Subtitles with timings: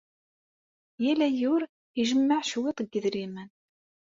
[1.03, 1.61] Yal ayyur,
[2.01, 3.49] ijemmeɛ cwiṭ n yedrimen.